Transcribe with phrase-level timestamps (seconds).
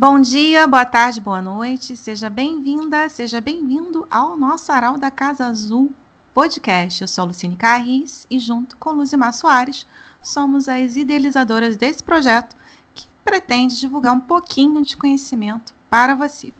[0.00, 1.96] Bom dia, boa tarde, boa noite.
[1.96, 5.92] Seja bem-vinda, seja bem-vindo ao nosso Aral da Casa Azul
[6.32, 7.02] podcast.
[7.02, 9.88] Eu sou Luciene Carris e, junto com Luzimar Soares,
[10.22, 12.54] somos as idealizadoras desse projeto
[12.94, 16.54] que pretende divulgar um pouquinho de conhecimento para você.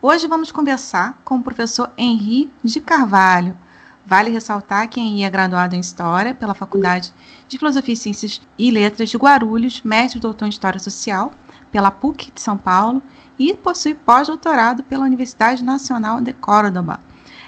[0.00, 3.58] Hoje vamos conversar com o professor Henri de Carvalho.
[4.06, 7.12] Vale ressaltar que Henri é graduado em História pela Faculdade
[7.48, 11.32] de Filosofia, Ciências e Letras de Guarulhos, mestre doutor em História Social
[11.70, 13.02] pela PUC de São Paulo
[13.38, 17.00] e possui pós-doutorado pela Universidade Nacional de Córdoba.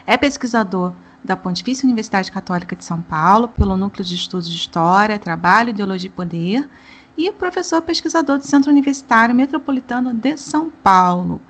[0.06, 0.92] É pesquisador
[1.24, 6.08] da Pontifícia Universidade Católica de São Paulo, pelo Núcleo de Estudos de História, Trabalho, Ideologia
[6.08, 6.68] e Poder,
[7.16, 11.41] e professor pesquisador do Centro Universitário Metropolitano de São Paulo.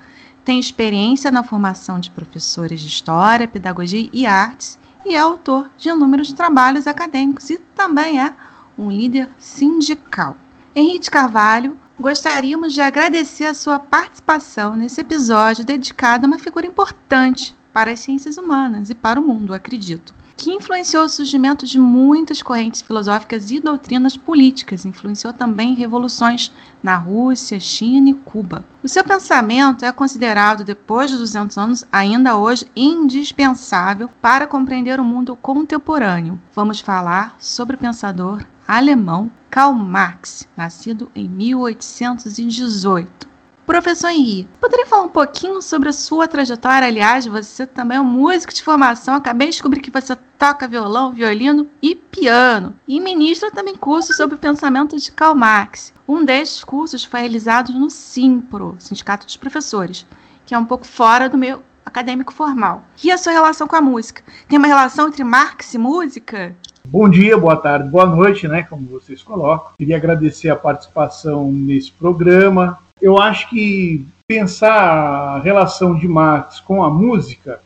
[0.44, 5.91] Tem experiência na formação de professores de História, Pedagogia e Artes e é autor de
[5.91, 8.34] inúmeros trabalhos acadêmicos e também é
[8.78, 10.36] um líder sindical.
[10.75, 17.56] Henrique Carvalho gostaríamos de agradecer a sua participação nesse episódio dedicado a uma figura importante
[17.72, 22.41] para as ciências humanas e para o mundo, acredito, que influenciou o surgimento de muitas
[22.41, 28.64] correntes filosóficas e doutrinas políticas, influenciou também revoluções na Rússia, China e Cuba.
[28.80, 35.04] O seu pensamento é considerado, depois de 200 anos, ainda hoje indispensável para compreender o
[35.04, 36.41] mundo contemporâneo.
[36.54, 43.27] Vamos falar sobre o pensador alemão Karl Marx, nascido em 1818.
[43.64, 46.86] Professor Henri, poderia falar um pouquinho sobre a sua trajetória?
[46.86, 49.14] Aliás, você também é um músico de formação.
[49.14, 52.78] Acabei de descobrir que você toca violão, violino e piano.
[52.86, 55.92] E ministra também cursos sobre o pensamento de Karl Marx.
[56.06, 60.06] Um desses cursos foi realizado no SIMPRO, Sindicato dos Professores,
[60.47, 62.84] que é um pouco fora do meu acadêmico formal.
[63.03, 64.22] E a sua relação com a música?
[64.47, 66.56] Tem uma relação entre Marx e música?
[66.91, 68.62] Bom dia, boa tarde, boa noite, né?
[68.62, 69.72] Como vocês colocam.
[69.78, 72.78] Queria agradecer a participação nesse programa.
[72.99, 77.60] Eu acho que pensar a relação de Marx com a música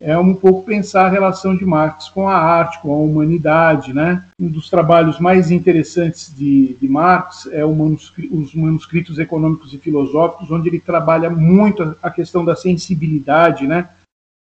[0.00, 4.24] é um pouco pensar a relação de Marx com a arte, com a humanidade, né?
[4.40, 10.48] Um dos trabalhos mais interessantes de, de Marx é manuscri os manuscritos econômicos e filosóficos,
[10.48, 13.88] onde ele trabalha muito a questão da sensibilidade, né?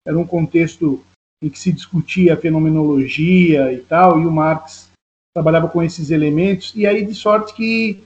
[0.06, 1.02] Era um contexto
[1.42, 4.90] em que se discutia a fenomenologia e tal, e o Marx
[5.34, 8.02] trabalhava com esses elementos, e aí de sorte que,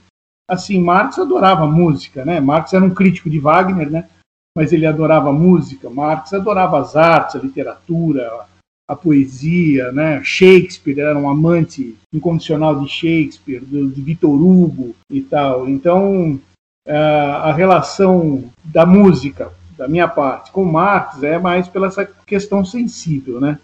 [0.47, 2.39] assim, Marx adorava música, né?
[2.39, 4.07] Marx era um crítico de Wagner, né?
[4.55, 8.45] Mas ele adorava música, Marx adorava as artes, a literatura,
[8.87, 10.21] a poesia, né?
[10.23, 15.67] Shakespeare era um amante incondicional de Shakespeare, de, Victor Hugo e tal.
[15.67, 16.39] Então,
[16.85, 23.39] a relação da música da minha parte, com Marx é mais pela essa questão sensível,
[23.39, 23.59] né?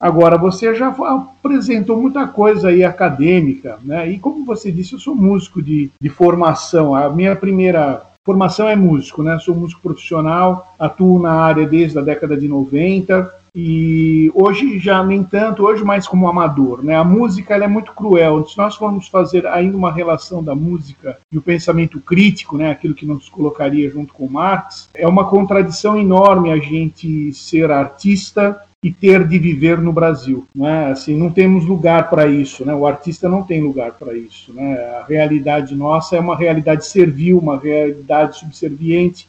[0.00, 4.10] Agora, você já apresentou muita coisa aí acadêmica, né?
[4.10, 6.94] E como você disse, eu sou músico de, de formação.
[6.94, 9.38] A minha primeira formação é músico, né?
[9.38, 15.22] Sou músico profissional, atuo na área desde a década de 90 e hoje já nem
[15.22, 16.96] tanto, hoje mais como amador, né?
[16.96, 18.44] A música é muito cruel.
[18.46, 22.94] Se nós formos fazer ainda uma relação da música e o pensamento crítico, né, aquilo
[22.94, 28.92] que nos colocaria junto com Marx, é uma contradição enorme a gente ser artista e
[28.92, 30.88] ter de viver no Brasil, né?
[30.88, 32.74] Assim, não temos lugar para isso, né?
[32.74, 34.74] O artista não tem lugar para isso, né?
[35.00, 39.26] A realidade nossa é uma realidade servil, uma realidade subserviente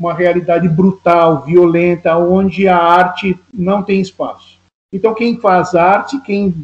[0.00, 4.58] uma realidade brutal, violenta, onde a arte não tem espaço.
[4.92, 6.54] Então, quem faz arte, quem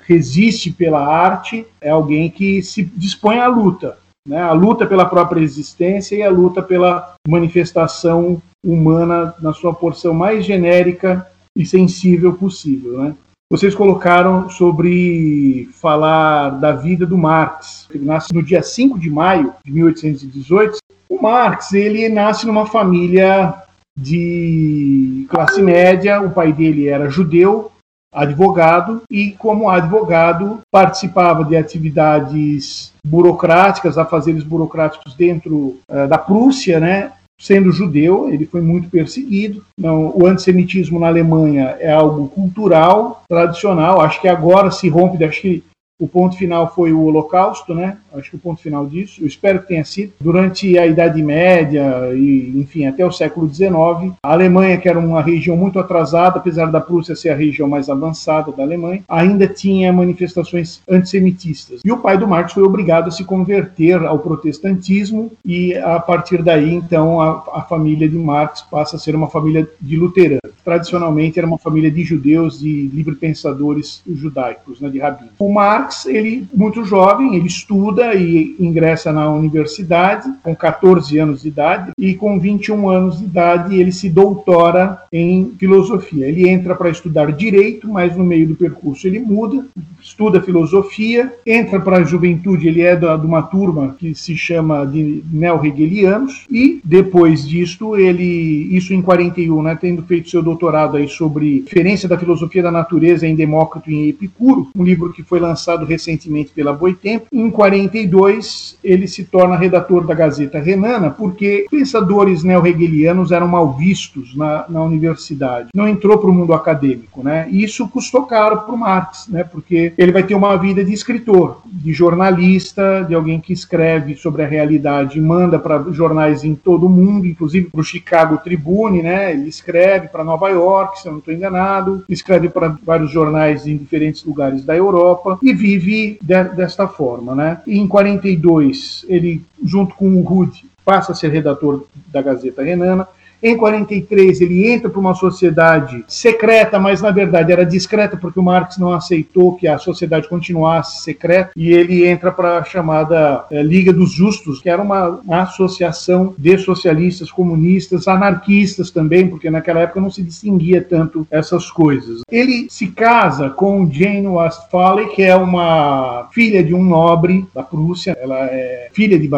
[0.00, 4.40] resiste pela arte, é alguém que se dispõe à luta, né?
[4.40, 10.44] a luta pela própria existência e a luta pela manifestação humana na sua porção mais
[10.44, 13.02] genérica e sensível possível.
[13.02, 13.14] Né?
[13.50, 17.86] Vocês colocaram sobre falar da vida do Marx.
[17.94, 20.78] Ele nasce no dia 5 de maio de 1818
[21.08, 23.54] o Marx, ele nasce numa família
[23.96, 27.70] de classe média, o pai dele era judeu,
[28.12, 37.12] advogado, e como advogado participava de atividades burocráticas, afazeres burocráticos dentro uh, da Prússia, né?
[37.38, 39.64] Sendo judeu, ele foi muito perseguido.
[39.78, 44.00] Não, o antissemitismo na Alemanha é algo cultural, tradicional.
[44.00, 45.62] Acho que agora se rompe, acho que
[45.98, 47.96] o ponto final foi o Holocausto, né?
[48.14, 50.12] Acho que o ponto final disso, eu espero que tenha sido.
[50.20, 55.22] Durante a Idade Média e, enfim, até o século XIX, a Alemanha, que era uma
[55.22, 59.92] região muito atrasada, apesar da Prússia ser a região mais avançada da Alemanha, ainda tinha
[59.92, 61.80] manifestações antissemitistas.
[61.84, 66.42] E o pai do Marx foi obrigado a se converter ao protestantismo e, a partir
[66.42, 70.40] daí, então, a, a família de Marx passa a ser uma família de luteranos.
[70.64, 75.32] Tradicionalmente, era uma família de judeus, de livre-pensadores judaicos, né, de rabinos.
[75.38, 81.42] O Marx Marx, ele muito jovem, ele estuda e ingressa na universidade com 14 anos
[81.42, 86.26] de idade e com 21 anos de idade ele se doutora em filosofia.
[86.26, 89.64] Ele entra para estudar direito, mas no meio do percurso ele muda,
[90.02, 94.84] estuda filosofia, entra para a juventude, ele é da, de uma turma que se chama
[94.84, 101.08] de neo-hegelianos e depois disto ele, isso em 41, né, tendo feito seu doutorado aí
[101.08, 105.38] sobre diferença da filosofia da natureza em Demócrito e em Epicuro, um livro que foi
[105.38, 107.26] lançado recentemente pela Boitempo.
[107.32, 114.36] Em 42, ele se torna redator da Gazeta Renana, porque pensadores neo-hegelianos eram mal vistos
[114.36, 115.68] na, na universidade.
[115.74, 117.46] Não entrou para o mundo acadêmico, né?
[117.50, 119.44] E isso custou caro para o Marx, né?
[119.44, 124.42] Porque ele vai ter uma vida de escritor, de jornalista, de alguém que escreve sobre
[124.42, 129.02] a realidade e manda para jornais em todo o mundo, inclusive para o Chicago Tribune,
[129.02, 129.32] né?
[129.32, 133.76] Ele escreve para Nova York, se eu não estou enganado, escreve para vários jornais em
[133.76, 137.60] diferentes lugares da Europa e vive de, desta forma, né?
[137.66, 143.08] Em 42 ele, junto com o Rude, passa a ser redator da Gazeta Renana
[143.42, 148.42] em 43, ele entra para uma sociedade secreta, mas na verdade era discreta, porque o
[148.42, 153.62] Marx não aceitou que a sociedade continuasse secreta, e ele entra para a chamada é,
[153.62, 159.80] Liga dos Justos, que era uma, uma associação de socialistas, comunistas, anarquistas também, porque naquela
[159.80, 162.22] época não se distinguia tanto essas coisas.
[162.30, 168.16] Ele se casa com Jane Westphal, que é uma filha de um nobre da Prússia,
[168.20, 169.28] ela é filha de,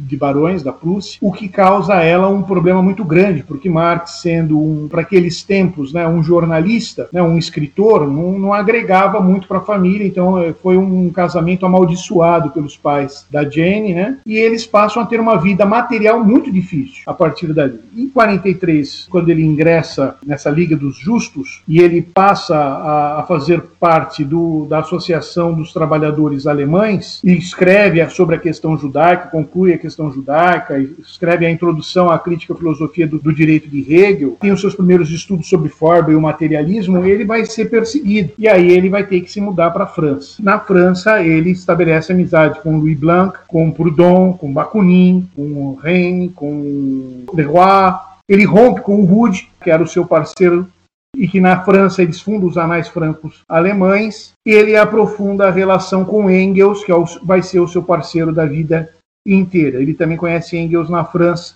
[0.00, 4.20] de barões da Prússia, o que causa a ela um problema muito grande, porque Marx,
[4.22, 9.46] sendo um, para aqueles tempos, né, um jornalista, né, um escritor, não, não agregava muito
[9.48, 14.36] para a família, então eh, foi um casamento amaldiçoado pelos pais da Jane, né, e
[14.36, 17.80] eles passam a ter uma vida material muito difícil a partir dali.
[17.96, 23.62] Em 43, quando ele ingressa nessa Liga dos Justos e ele passa a, a fazer
[23.78, 29.78] parte do, da Associação dos Trabalhadores Alemães e escreve sobre a questão judaica, conclui a
[29.78, 34.52] questão judaica, escreve a introdução à crítica à filosofia do, do direito de Hegel, tem
[34.52, 38.32] os seus primeiros estudos sobre Forber e o materialismo, ele vai ser perseguido.
[38.38, 40.36] E aí ele vai ter que se mudar para a França.
[40.42, 47.24] Na França, ele estabelece amizade com Louis Blanc, com Proudhon, com Bakunin, com Rennes, com
[47.32, 47.94] Leroy.
[48.28, 50.68] Ele rompe com o Rude, que era o seu parceiro
[51.16, 54.32] e que na França eles fundam os anais francos alemães.
[54.46, 58.92] Ele aprofunda a relação com Engels, que é vai ser o seu parceiro da vida
[59.26, 59.80] inteira.
[59.80, 61.54] Ele também conhece Engels na França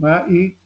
[0.00, 0.56] né, e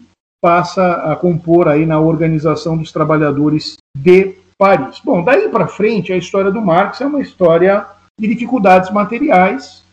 [0.43, 5.01] passa a compor aí na Organização dos Trabalhadores de Paris.
[5.05, 7.87] Bom, daí para frente, a história do Marx é uma história
[8.21, 9.85] de dificuldades materiais,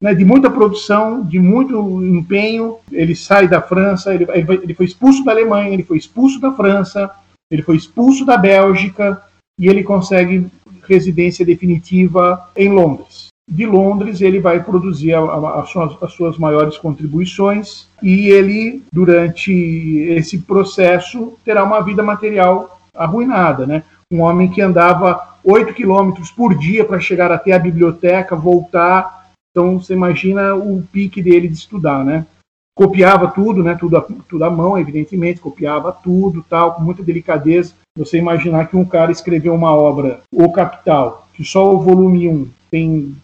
[0.00, 2.78] né, de muita produção, de muito empenho.
[2.92, 4.26] Ele sai da França, ele,
[4.62, 7.10] ele foi expulso da Alemanha, ele foi expulso da França,
[7.50, 9.20] ele foi expulso da Bélgica
[9.58, 10.46] e ele consegue
[10.86, 16.76] residência definitiva em Londres de Londres, ele vai produzir a, a, suas, as suas maiores
[16.76, 19.52] contribuições e ele, durante
[20.10, 23.66] esse processo, terá uma vida material arruinada.
[23.66, 23.82] Né?
[24.12, 29.30] Um homem que andava 8 quilômetros por dia para chegar até a biblioteca, voltar.
[29.50, 32.26] Então, você imagina o pique dele de estudar, né?
[32.76, 33.74] Copiava tudo, né?
[33.74, 37.72] Tudo, tudo à mão, evidentemente, copiava tudo, tal, com muita delicadeza.
[37.96, 42.48] Você imaginar que um cara escreveu uma obra, O Capital, que só o volume 1
[42.70, 43.16] tem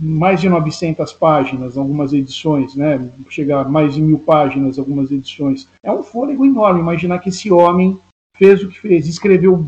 [0.00, 3.08] mais de 900 páginas, algumas edições, né?
[3.28, 5.68] Chega a mais de mil páginas, algumas edições.
[5.82, 7.98] É um fôlego enorme imaginar que esse homem
[8.36, 9.64] fez o que fez, escreveu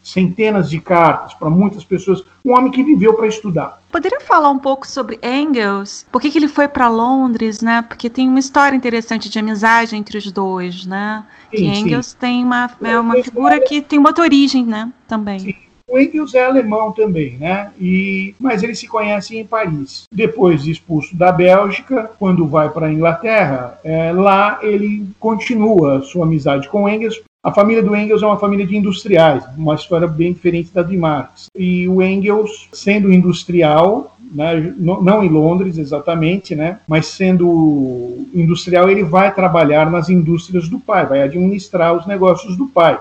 [0.00, 3.82] centenas de cartas para muitas pessoas, um homem que viveu para estudar.
[3.90, 6.06] Poderia falar um pouco sobre Engels?
[6.12, 7.82] Por que, que ele foi para Londres, né?
[7.82, 11.24] Porque tem uma história interessante de amizade entre os dois, né?
[11.50, 12.16] Sim, que Engels sim.
[12.20, 14.92] tem uma, é uma figura que tem uma outra origem, né?
[15.08, 15.40] Também.
[15.40, 15.65] Sim.
[15.88, 17.70] O Engels é alemão também, né?
[17.80, 20.02] E, mas eles se conhecem em Paris.
[20.10, 26.26] Depois de expulso da Bélgica, quando vai para a Inglaterra, é, lá ele continua sua
[26.26, 27.22] amizade com Engels.
[27.40, 30.96] A família do Engels é uma família de industriais, uma história bem diferente da de
[30.96, 31.46] Marx.
[31.56, 39.04] E o Engels, sendo industrial, né, não em Londres exatamente, né, mas sendo industrial, ele
[39.04, 42.98] vai trabalhar nas indústrias do pai, vai administrar os negócios do pai.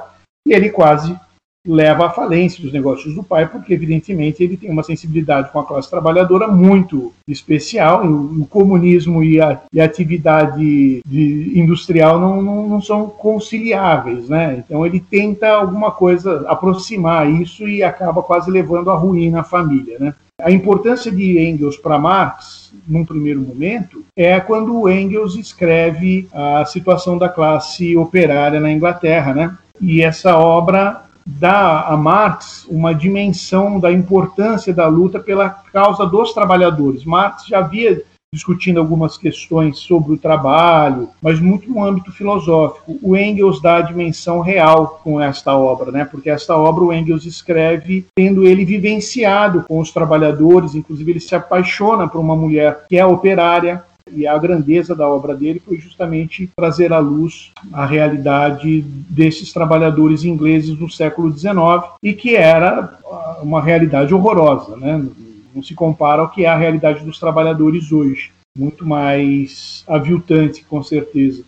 [0.47, 1.17] E ele quase
[1.65, 5.65] leva à falência dos negócios do pai, porque evidentemente ele tem uma sensibilidade com a
[5.65, 8.05] classe trabalhadora muito especial.
[8.05, 14.63] O, comunismo e a, e a atividade de, industrial não, não, não, são conciliáveis, né?
[14.65, 19.97] Então ele tenta alguma coisa aproximar isso e acaba quase levando à ruína a família,
[19.99, 20.13] né?
[20.41, 27.17] A importância de Engels para Marx, num primeiro momento, é quando Engels escreve a situação
[27.17, 29.57] da classe operária na Inglaterra, né?
[29.79, 36.33] E essa obra dá a Marx uma dimensão da importância da luta pela causa dos
[36.33, 37.03] trabalhadores.
[37.03, 38.03] Marx já havia
[38.33, 42.99] discutindo algumas questões sobre o trabalho, mas muito no âmbito filosófico.
[43.01, 46.03] O Engels dá a dimensão real com esta obra, né?
[46.03, 51.33] porque esta obra o Engels escreve tendo ele vivenciado com os trabalhadores, inclusive ele se
[51.33, 53.81] apaixona por uma mulher que é operária,
[54.15, 60.23] e a grandeza da obra dele foi justamente trazer à luz a realidade desses trabalhadores
[60.23, 61.55] ingleses do século XIX
[62.01, 62.97] e que era
[63.41, 65.05] uma realidade horrorosa, né?
[65.53, 68.31] Não se compara ao que é a realidade dos trabalhadores hoje.
[68.57, 71.43] Muito mais aviltante, com certeza.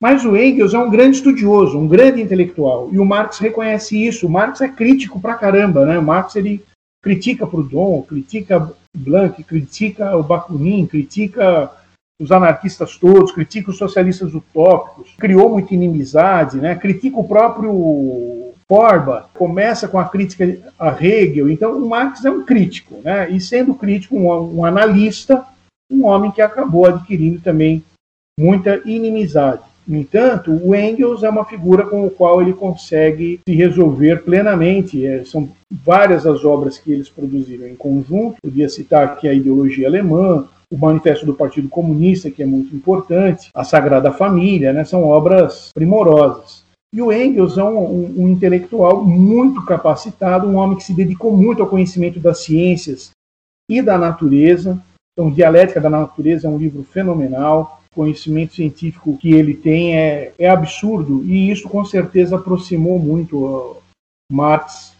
[0.00, 4.26] Mas o Engels é um grande estudioso, um grande intelectual, e o Marx reconhece isso.
[4.26, 5.98] O Marx é crítico pra caramba, né?
[5.98, 6.62] O Marx ele
[7.02, 11.70] critica Proudhon, critica Blanc, critica o Bakunin, critica
[12.22, 16.76] os anarquistas todos, critica os socialistas utópicos, criou muita inimizade, né?
[16.76, 22.44] critica o próprio Forba começa com a crítica a Hegel, então o Marx é um
[22.44, 23.28] crítico, né?
[23.30, 25.44] e sendo crítico, um, um analista,
[25.90, 27.82] um homem que acabou adquirindo também
[28.38, 29.62] muita inimizade.
[29.86, 35.04] No entanto, o Engels é uma figura com a qual ele consegue se resolver plenamente.
[35.04, 38.36] É, são várias as obras que eles produziram em conjunto.
[38.40, 43.50] Podia citar aqui a ideologia alemã, o Manifesto do Partido Comunista, que é muito importante,
[43.54, 44.84] a Sagrada Família, né?
[44.84, 46.64] são obras primorosas.
[46.94, 51.36] E o Engels é um, um, um, intelectual muito capacitado, um homem que se dedicou
[51.36, 53.10] muito ao conhecimento das ciências
[53.70, 54.82] e da natureza.
[55.12, 57.82] Então, Dialética da Natureza é um livro fenomenal.
[57.92, 63.76] O conhecimento científico que ele tem é, é absurdo, e isso com certeza aproximou muito
[64.30, 64.94] Marx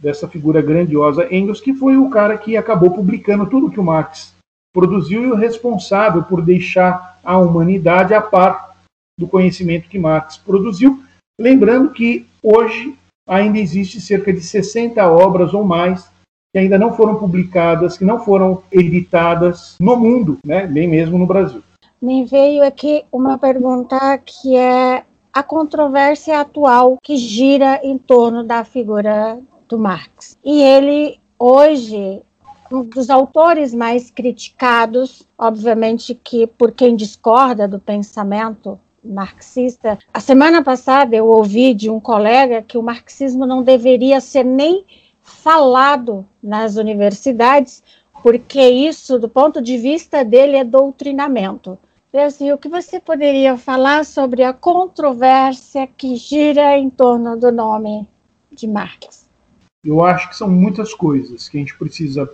[0.00, 1.34] dessa figura grandiosa.
[1.34, 4.37] Engels, que foi o cara que acabou publicando tudo que o Marx
[4.72, 8.76] produziu e o responsável por deixar a humanidade a par
[9.18, 11.02] do conhecimento que Marx produziu
[11.40, 12.98] Lembrando que hoje
[13.28, 16.10] ainda existe cerca de 60 obras ou mais
[16.52, 21.26] que ainda não foram publicadas, que não foram editadas no mundo, né, nem mesmo no
[21.26, 21.62] Brasil.
[22.02, 28.64] Me veio aqui uma pergunta que é a controvérsia atual que gira em torno da
[28.64, 30.36] figura do Marx.
[30.44, 32.22] E ele, hoje,
[32.70, 39.98] um dos autores mais criticados, obviamente que por quem discorda do pensamento marxista.
[40.12, 44.84] A semana passada eu ouvi de um colega que o marxismo não deveria ser nem
[45.22, 47.82] falado nas universidades,
[48.22, 51.78] porque isso, do ponto de vista dele, é doutrinamento.
[52.12, 58.08] Assim, o que você poderia falar sobre a controvérsia que gira em torno do nome
[58.50, 59.28] de Marx?
[59.84, 62.28] Eu acho que são muitas coisas que a gente precisa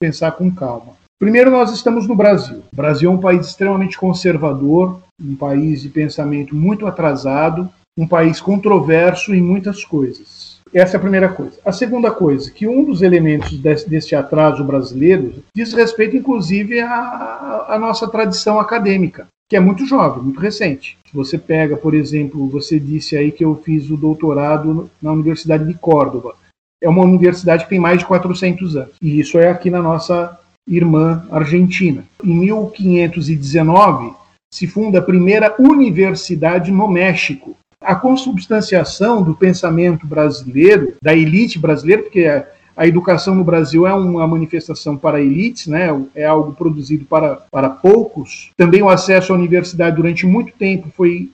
[0.00, 0.94] pensar com calma.
[1.18, 2.62] Primeiro, nós estamos no Brasil.
[2.72, 8.40] O Brasil é um país extremamente conservador, um país de pensamento muito atrasado, um país
[8.40, 10.58] controverso em muitas coisas.
[10.72, 11.58] Essa é a primeira coisa.
[11.62, 17.76] A segunda coisa, que um dos elementos desse, desse atraso brasileiro diz respeito, inclusive, à,
[17.78, 20.96] nossa tradição acadêmica, que é muito jovem, muito recente.
[21.12, 25.74] Você pega, por exemplo, você disse aí que eu fiz o doutorado na Universidade de
[25.74, 26.36] Córdoba.
[26.82, 28.94] É uma universidade que tem mais de 400 anos.
[29.02, 32.04] E isso é aqui na nossa irmã argentina.
[32.22, 34.14] Em 1519
[34.52, 37.56] se funda a primeira universidade no México.
[37.80, 42.26] A consubstanciação do pensamento brasileiro, da elite brasileira, porque
[42.76, 45.88] a educação no Brasil é uma manifestação para elites, né?
[46.14, 48.50] é algo produzido para, para poucos.
[48.56, 51.30] Também o acesso à universidade durante muito tempo foi,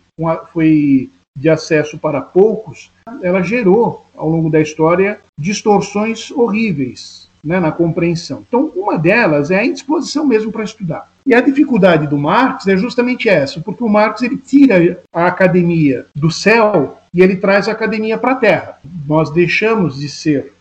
[0.52, 2.90] foi de acesso para poucos.
[3.22, 8.42] Ela gerou, ao longo da história, distorções horríveis né, na compreensão.
[8.48, 11.10] Então, uma delas é a indisposição mesmo para estudar.
[11.26, 16.06] E a dificuldade do Marx é justamente essa, porque o Marx ele tira a academia
[16.14, 18.78] do céu e ele traz a academia para a terra.
[19.06, 20.54] Nós deixamos de ser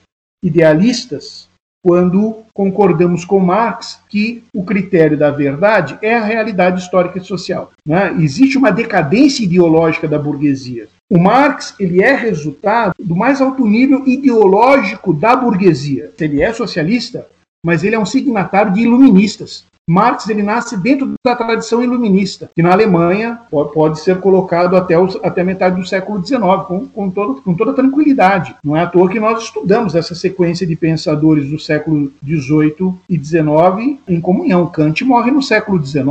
[0.43, 1.47] idealistas
[1.85, 7.71] quando concordamos com Marx que o critério da verdade é a realidade histórica e social.
[7.87, 8.11] Né?
[8.17, 10.87] Existe uma decadência ideológica da burguesia.
[11.11, 16.11] O Marx ele é resultado do mais alto nível ideológico da burguesia.
[16.19, 17.27] Ele é socialista,
[17.63, 19.63] mas ele é um signatário de iluministas.
[19.87, 23.39] Marx ele nasce dentro da tradição iluminista, que na Alemanha
[23.71, 27.73] pode ser colocado até, os, até metade do século XIX, com, com, todo, com toda
[27.73, 28.55] tranquilidade.
[28.63, 33.23] Não é à toa que nós estudamos essa sequência de pensadores do século XVIII e
[33.23, 34.65] XIX em comunhão.
[34.67, 36.05] Kant morre no século XIX,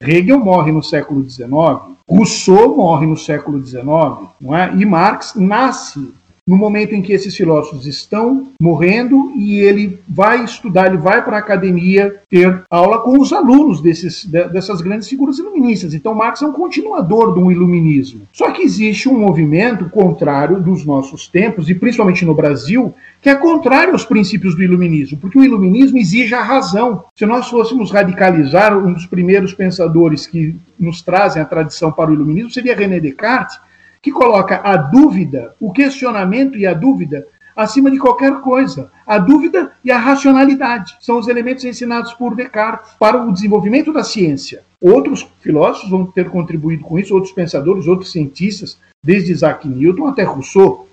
[0.00, 1.48] Hegel morre no século XIX,
[2.08, 3.82] Rousseau morre no século XIX,
[4.40, 4.72] não é?
[4.76, 6.12] e Marx nasce
[6.46, 11.36] no momento em que esses filósofos estão morrendo e ele vai estudar, ele vai para
[11.36, 15.94] a academia ter aula com os alunos desses, dessas grandes figuras iluministas.
[15.94, 18.22] Então, Marx é um continuador do iluminismo.
[18.32, 23.36] Só que existe um movimento contrário dos nossos tempos, e principalmente no Brasil, que é
[23.36, 27.04] contrário aos princípios do iluminismo, porque o iluminismo exige a razão.
[27.14, 32.14] Se nós fôssemos radicalizar, um dos primeiros pensadores que nos trazem a tradição para o
[32.14, 33.60] iluminismo seria René Descartes,
[34.02, 38.90] que coloca a dúvida, o questionamento e a dúvida acima de qualquer coisa.
[39.06, 44.02] A dúvida e a racionalidade são os elementos ensinados por Descartes para o desenvolvimento da
[44.02, 44.64] ciência.
[44.80, 50.24] Outros filósofos vão ter contribuído com isso, outros pensadores, outros cientistas, desde Isaac Newton até
[50.24, 50.88] Rousseau,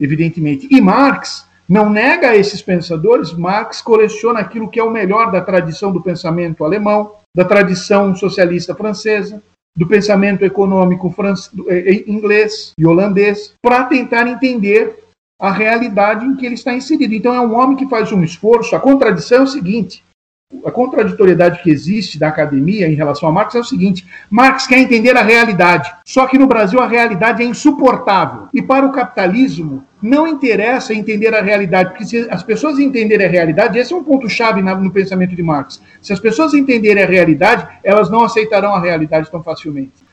[0.00, 0.66] evidentemente.
[0.70, 5.92] E Marx não nega esses pensadores, Marx coleciona aquilo que é o melhor da tradição
[5.92, 9.40] do pensamento alemão, da tradição socialista francesa,
[9.76, 11.14] do pensamento econômico
[11.68, 14.98] eh, eh, inglês e holandês, para tentar entender
[15.40, 17.14] a realidade em que ele está inserido.
[17.14, 18.76] Então, é um homem que faz um esforço.
[18.76, 20.04] A contradição é o seguinte:
[20.64, 24.78] a contraditoriedade que existe da academia em relação a Marx é o seguinte: Marx quer
[24.78, 28.48] entender a realidade, só que no Brasil a realidade é insuportável.
[28.52, 33.30] E para o capitalismo não interessa entender a realidade, porque se as pessoas entenderem a
[33.30, 35.80] realidade, esse é um ponto-chave no pensamento de Marx.
[36.00, 40.09] Se as pessoas entenderem a realidade, elas não aceitarão a realidade tão facilmente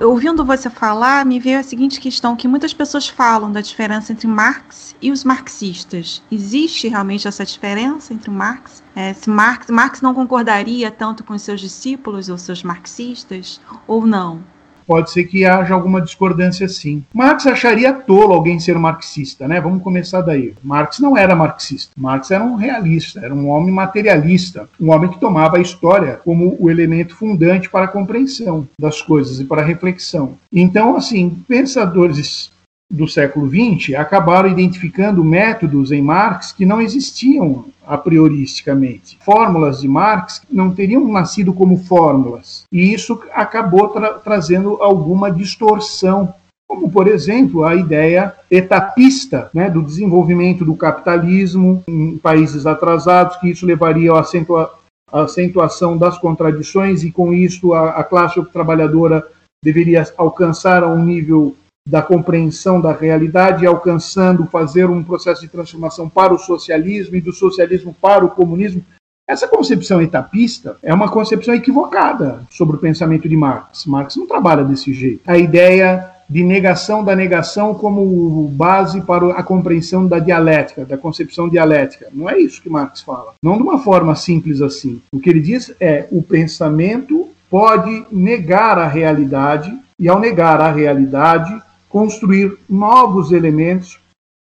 [0.00, 4.26] ouvindo você falar, me veio a seguinte questão: que muitas pessoas falam da diferença entre
[4.26, 6.22] Marx e os marxistas.
[6.30, 8.82] Existe realmente essa diferença entre Marx?
[8.94, 14.06] É, se Marx, Marx não concordaria tanto com os seus discípulos ou seus marxistas, ou
[14.06, 14.42] não?
[14.86, 17.04] Pode ser que haja alguma discordância sim.
[17.12, 19.60] Marx acharia tolo alguém ser marxista, né?
[19.60, 20.54] Vamos começar daí.
[20.62, 21.92] Marx não era marxista.
[21.96, 26.56] Marx era um realista, era um homem materialista, um homem que tomava a história como
[26.58, 30.36] o elemento fundante para a compreensão das coisas e para a reflexão.
[30.52, 32.52] Então, assim, pensadores
[32.92, 39.18] do século XX acabaram identificando métodos em Marx que não existiam a prioristicamente.
[39.24, 46.34] Fórmulas de Marx não teriam nascido como fórmulas, e isso acabou tra trazendo alguma distorção
[46.68, 53.50] como, por exemplo, a ideia etapista né, do desenvolvimento do capitalismo em países atrasados, que
[53.50, 54.72] isso levaria à acentua
[55.12, 59.22] acentuação das contradições, e com isso a, a classe trabalhadora
[59.62, 61.54] deveria alcançar um nível
[61.86, 67.32] da compreensão da realidade, alcançando fazer um processo de transformação para o socialismo e do
[67.32, 68.84] socialismo para o comunismo.
[69.28, 73.86] Essa concepção etapista é uma concepção equivocada sobre o pensamento de Marx.
[73.86, 75.20] Marx não trabalha desse jeito.
[75.26, 81.48] A ideia de negação da negação como base para a compreensão da dialética, da concepção
[81.48, 82.08] dialética.
[82.12, 83.34] Não é isso que Marx fala.
[83.42, 85.00] Não de uma forma simples assim.
[85.12, 90.72] O que ele diz é o pensamento pode negar a realidade e ao negar a
[90.72, 91.54] realidade
[91.92, 94.00] construir novos elementos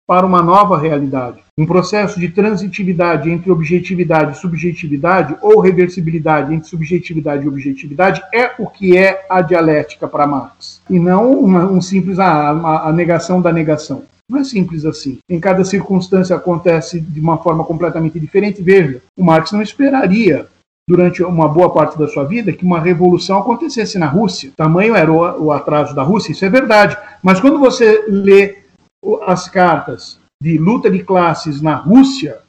[0.07, 1.39] para uma nova realidade.
[1.57, 8.51] Um processo de transitividade entre objetividade e subjetividade, ou reversibilidade entre subjetividade e objetividade, é
[8.57, 12.93] o que é a dialética para Marx, e não uma, um simples a, a, a
[12.93, 14.03] negação da negação.
[14.29, 15.17] Não é simples assim.
[15.27, 18.62] Em cada circunstância acontece de uma forma completamente diferente.
[18.62, 20.47] Veja, o Marx não esperaria
[20.89, 24.52] durante uma boa parte da sua vida que uma revolução acontecesse na Rússia.
[24.58, 26.97] Tamanho era o, atraso da Rússia, isso é verdade.
[27.21, 28.58] Mas quando você lê
[29.21, 32.39] as cartas de luta de classes na Rússia,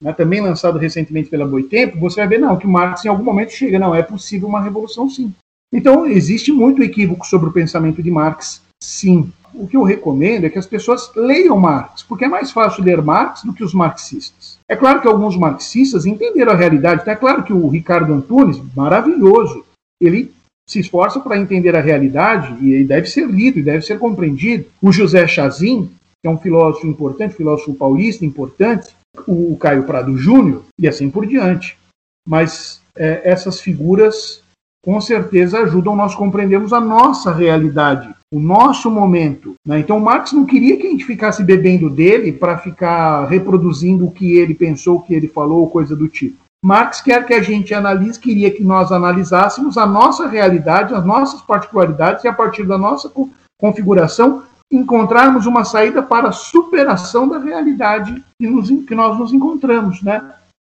[0.00, 3.50] né, também lançado recentemente pela Boitempo, você vai ver não que Marx em algum momento
[3.50, 5.34] chega, não é possível uma revolução, sim.
[5.74, 9.32] Então existe muito equívoco sobre o pensamento de Marx, sim.
[9.54, 13.02] O que eu recomendo é que as pessoas leiam Marx, porque é mais fácil ler
[13.02, 14.58] Marx do que os marxistas.
[14.68, 17.02] É claro que alguns marxistas entenderam a realidade.
[17.02, 19.64] Então é claro que o Ricardo Antunes, maravilhoso,
[20.00, 20.32] ele
[20.68, 24.66] se esforça para entender a realidade e ele deve ser lido e deve ser compreendido.
[24.80, 25.90] O José Chazin,
[26.22, 28.94] que é um filósofo importante, filósofo paulista importante,
[29.26, 31.76] o Caio Prado Júnior e assim por diante.
[32.26, 34.39] Mas é, essas figuras
[34.82, 39.54] com certeza ajudam nós compreendermos a nossa realidade, o nosso momento.
[39.66, 39.80] Né?
[39.80, 44.38] Então, Marx não queria que a gente ficasse bebendo dele para ficar reproduzindo o que
[44.38, 46.36] ele pensou, o que ele falou, coisa do tipo.
[46.62, 51.40] Marx quer que a gente analise, queria que nós analisássemos a nossa realidade, as nossas
[51.40, 53.10] particularidades e a partir da nossa
[53.58, 60.00] configuração encontrarmos uma saída para a superação da realidade que, nos, que nós nos encontramos,
[60.02, 60.22] né?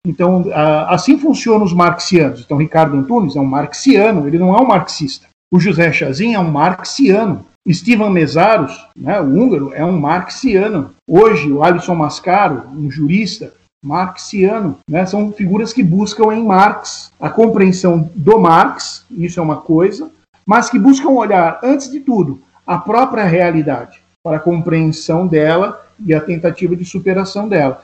[0.06, 0.44] Então,
[0.88, 2.40] assim funcionam os marxianos.
[2.40, 5.28] Então, Ricardo Antunes é um marxiano, ele não é um marxista.
[5.52, 7.46] O José Chazin é um marxiano.
[7.70, 10.90] Steven Mesaros, né, o húngaro, é um marxiano.
[11.08, 13.52] Hoje, o Alisson Mascaro, um jurista,
[13.84, 14.78] marxiano.
[14.90, 20.10] Né, são figuras que buscam em Marx a compreensão do Marx, isso é uma coisa,
[20.44, 24.02] mas que buscam olhar, antes de tudo, a própria realidade.
[24.24, 27.82] para a compreensão dela e a tentativa de superação dela.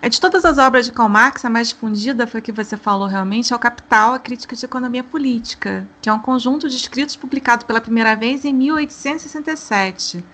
[0.00, 2.76] É de todas as obras de Karl Marx, a mais difundida foi a que você
[2.76, 6.76] falou realmente, é o Capital, a Crítica de Economia Política, que é um conjunto de
[6.76, 10.24] escritos publicado pela primeira vez em 1867.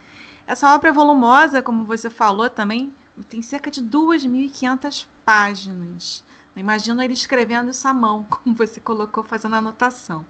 [0.46, 2.94] Essa obra é volumosa, como você falou também,
[3.31, 6.22] tem cerca de 2.500 páginas.
[6.55, 10.27] Imagino ele escrevendo isso à mão, como você colocou, fazendo a anotação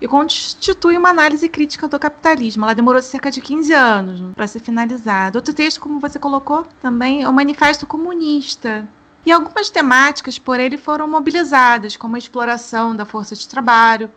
[0.00, 2.64] e constitui uma análise crítica do capitalismo.
[2.64, 5.38] Ela demorou cerca de 15 anos para ser finalizada.
[5.38, 8.88] Outro texto, como você colocou, também é o Manifesto Comunista.
[9.24, 14.10] E algumas temáticas por ele foram mobilizadas, como a exploração da força de trabalho,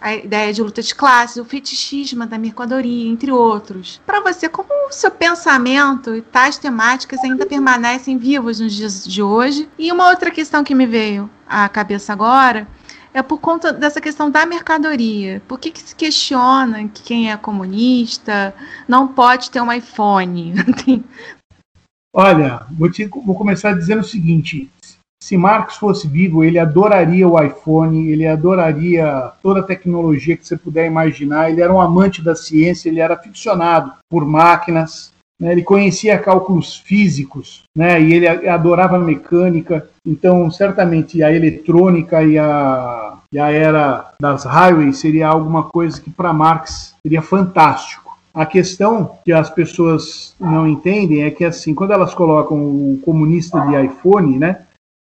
[0.00, 4.00] a ideia de luta de classes, o fetichismo da mercadoria, entre outros.
[4.06, 9.22] Para você, como o seu pensamento e tais temáticas ainda permanecem vivos nos dias de
[9.22, 9.68] hoje?
[9.76, 12.68] E uma outra questão que me veio à cabeça agora
[13.14, 15.40] é por conta dessa questão da mercadoria.
[15.46, 18.52] Por que, que se questiona que quem é comunista
[18.88, 20.52] não pode ter um iPhone?
[22.12, 24.68] Olha, vou, te, vou começar dizendo o seguinte:
[25.22, 30.56] se Marx fosse vivo, ele adoraria o iPhone, ele adoraria toda a tecnologia que você
[30.56, 31.50] puder imaginar.
[31.50, 35.13] Ele era um amante da ciência, ele era aficionado por máquinas,
[35.44, 35.52] né?
[35.52, 38.00] ele conhecia cálculos físicos, né?
[38.00, 39.86] e ele adorava mecânica.
[40.06, 46.08] Então, certamente, a eletrônica e a, e a era das highways seria alguma coisa que
[46.08, 48.16] para Marx seria fantástico.
[48.32, 53.60] A questão que as pessoas não entendem é que, assim, quando elas colocam o comunista
[53.60, 54.62] de iPhone, né,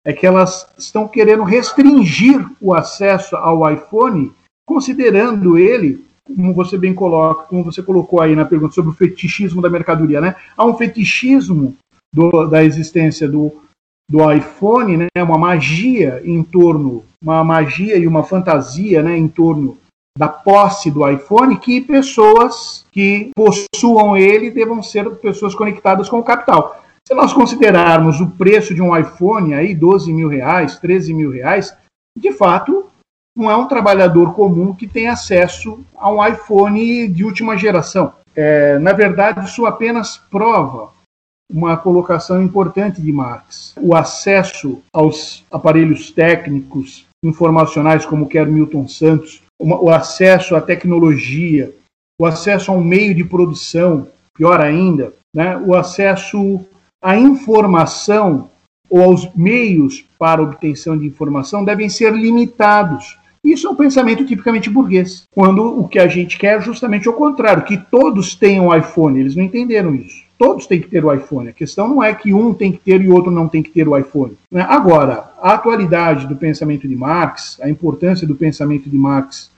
[0.05, 4.31] é que elas estão querendo restringir o acesso ao iPhone,
[4.65, 9.61] considerando ele como você bem coloca, como você colocou aí na pergunta sobre o fetichismo
[9.61, 10.35] da mercadoria, né?
[10.55, 11.75] Há um fetichismo
[12.13, 13.61] do, da existência do,
[14.09, 15.07] do iPhone, né?
[15.17, 19.17] Uma magia em torno, uma magia e uma fantasia, né?
[19.17, 19.77] Em torno
[20.17, 26.23] da posse do iPhone que pessoas que possuam ele devam ser pessoas conectadas com o
[26.23, 26.83] capital.
[27.07, 31.75] Se nós considerarmos o preço de um iPhone aí, 12 mil reais, 13 mil reais,
[32.17, 32.85] de fato
[33.35, 38.13] não é um trabalhador comum que tem acesso a um iPhone de última geração.
[38.35, 40.91] É, na verdade, isso apenas prova
[41.51, 43.73] uma colocação importante de Marx.
[43.77, 51.73] O acesso aos aparelhos técnicos, informacionais, como quer Milton Santos, o acesso à tecnologia,
[52.21, 56.65] o acesso a um meio de produção, pior ainda, né, o acesso
[57.03, 58.49] à informação
[58.89, 63.17] ou aos meios para obtenção de informação devem ser limitados.
[63.43, 67.13] Isso é um pensamento tipicamente burguês, quando o que a gente quer é justamente o
[67.13, 69.19] contrário, que todos tenham iPhone.
[69.19, 70.23] Eles não entenderam isso.
[70.37, 71.49] Todos têm que ter o iPhone.
[71.49, 73.69] A questão não é que um tem que ter e o outro não tem que
[73.69, 74.37] ter o iPhone.
[74.51, 74.65] Né?
[74.67, 79.51] Agora, a atualidade do pensamento de Marx, a importância do pensamento de Marx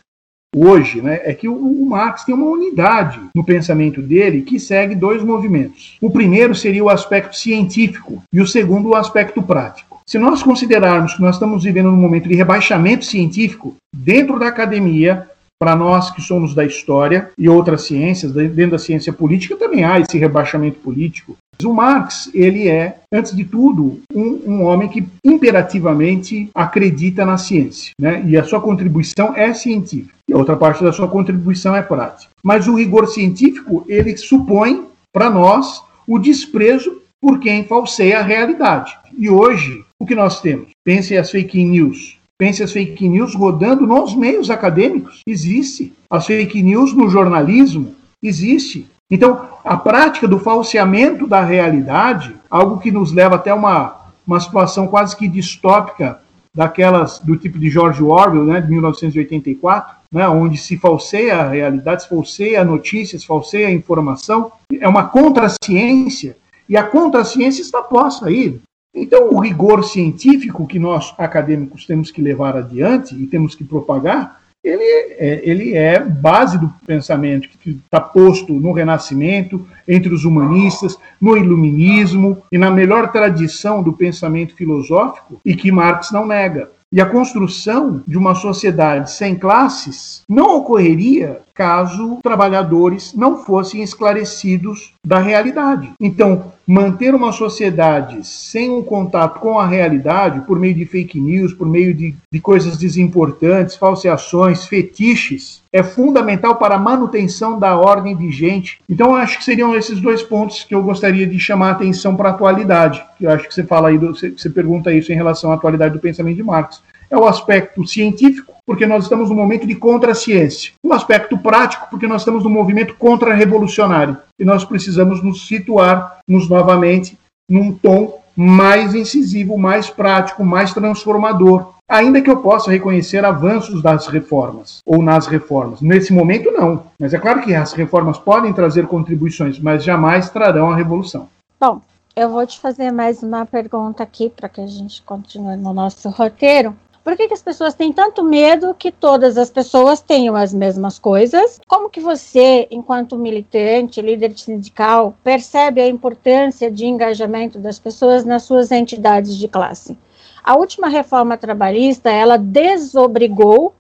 [0.55, 4.95] hoje, né, é que o, o, Marx tem uma unidade no pensamento dele que segue
[4.95, 5.97] dois movimentos.
[6.01, 10.01] O primeiro seria o aspecto científico e o segundo o aspecto prático.
[10.05, 15.27] Se nós considerarmos que nós estamos vivendo um momento de rebaixamento científico dentro da academia,
[15.61, 19.99] para nós que somos da história e outras ciências, dentro da ciência política também há
[19.99, 21.37] esse rebaixamento político.
[21.63, 27.91] O Marx, ele é, antes de tudo, um, um, homem que imperativamente acredita na ciência,
[27.99, 28.23] né?
[28.27, 30.13] E a sua contribuição é científica.
[30.27, 32.31] E a outra parte da sua contribuição é prática.
[32.43, 38.97] Mas o rigor científico, ele supõe para nós o desprezo por quem falseia a realidade.
[39.17, 40.69] E hoje, o que nós temos?
[40.83, 42.17] Pense as fake news.
[42.37, 45.21] Pense as fake news rodando nos meios acadêmicos.
[45.27, 45.93] Existe.
[46.09, 47.93] As fake news no jornalismo.
[48.23, 48.87] Existe.
[49.11, 54.87] Então, a prática do falseamento da realidade, algo que nos leva até uma, uma situação
[54.87, 56.21] quase que distópica
[56.55, 62.03] daquelas do tipo de George Orwell, né, de 1984, né, onde se falseia a realidade,
[62.03, 68.59] se falseia notícias, falseia a informação, é uma contraciência e a contraciência está posta aí.
[68.93, 74.40] Então, o rigor científico que nós acadêmicos temos que levar adiante e temos que propagar,
[74.63, 80.97] ele é, ele é base do pensamento que está posto no Renascimento, entre os humanistas,
[81.19, 86.69] no Iluminismo e na melhor tradição do pensamento filosófico e que Marx não nega.
[86.93, 94.93] E a construção de uma sociedade sem classes não ocorreria caso trabalhadores não fossem esclarecidos
[95.05, 95.89] da realidade.
[96.01, 101.53] Então, manter uma sociedade sem um contato com a realidade, por meio de fake news,
[101.53, 108.15] por meio de, de coisas desimportantes, falseações, fetiches, é fundamental para a manutenção da ordem
[108.15, 108.79] vigente.
[108.89, 112.29] Então, acho que seriam esses dois pontos que eu gostaria de chamar a atenção para
[112.29, 113.03] a atualidade.
[113.19, 116.37] Eu acho que você fala aí, você pergunta isso em relação à atualidade do pensamento
[116.37, 116.81] de Marx.
[117.11, 120.71] É o aspecto científico, porque nós estamos no momento de contra-ciência.
[120.81, 124.17] O aspecto prático, porque nós estamos no movimento contra-revolucionário.
[124.39, 127.17] E nós precisamos nos situar nos novamente
[127.49, 131.73] num tom mais incisivo, mais prático, mais transformador.
[131.87, 135.81] Ainda que eu possa reconhecer avanços das reformas ou nas reformas.
[135.81, 136.85] Nesse momento, não.
[136.97, 141.27] Mas é claro que as reformas podem trazer contribuições, mas jamais trarão a revolução.
[141.59, 141.81] Bom,
[142.15, 146.09] eu vou te fazer mais uma pergunta aqui para que a gente continue no nosso
[146.09, 146.73] roteiro.
[147.03, 150.99] Por que, que, as pessoas têm tanto medo que todas as pessoas tenham as mesmas
[150.99, 151.59] coisas?
[151.67, 158.43] Como que você, enquanto militante, líder sindical, percebe a importância de engajamento das pessoas nas
[158.43, 159.97] suas entidades de classe?
[160.43, 163.73] A última reforma trabalhista, ela desobrigou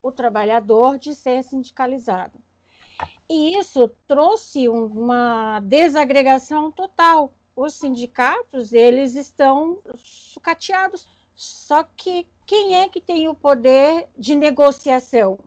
[0.00, 2.38] o trabalhador de ser sindicalizado.
[3.28, 7.32] E isso trouxe uma desagregação total.
[7.56, 11.08] Os sindicatos, eles estão sucateados.
[11.34, 15.38] Só que quem é que tem o poder de negociação?